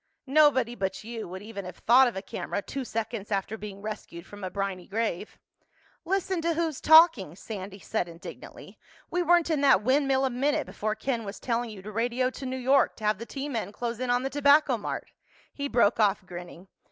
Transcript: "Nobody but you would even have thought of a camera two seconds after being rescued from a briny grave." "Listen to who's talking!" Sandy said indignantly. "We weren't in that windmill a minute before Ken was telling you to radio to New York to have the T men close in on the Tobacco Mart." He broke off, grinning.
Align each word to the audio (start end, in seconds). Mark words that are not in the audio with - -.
"Nobody 0.25 0.73
but 0.73 1.03
you 1.03 1.27
would 1.27 1.43
even 1.43 1.63
have 1.65 1.77
thought 1.77 2.07
of 2.07 2.15
a 2.15 2.23
camera 2.23 2.63
two 2.63 2.83
seconds 2.83 3.31
after 3.31 3.55
being 3.55 3.83
rescued 3.83 4.25
from 4.25 4.43
a 4.43 4.49
briny 4.49 4.87
grave." 4.87 5.37
"Listen 6.05 6.41
to 6.41 6.55
who's 6.55 6.81
talking!" 6.81 7.35
Sandy 7.35 7.77
said 7.77 8.07
indignantly. 8.07 8.79
"We 9.11 9.21
weren't 9.21 9.51
in 9.51 9.61
that 9.61 9.83
windmill 9.83 10.25
a 10.25 10.31
minute 10.31 10.65
before 10.65 10.95
Ken 10.95 11.23
was 11.23 11.39
telling 11.39 11.69
you 11.69 11.83
to 11.83 11.91
radio 11.91 12.31
to 12.31 12.47
New 12.47 12.57
York 12.57 12.95
to 12.95 13.03
have 13.03 13.19
the 13.19 13.27
T 13.27 13.47
men 13.47 13.71
close 13.71 13.99
in 13.99 14.09
on 14.09 14.23
the 14.23 14.31
Tobacco 14.31 14.75
Mart." 14.75 15.11
He 15.53 15.67
broke 15.67 15.99
off, 15.99 16.25
grinning. 16.25 16.67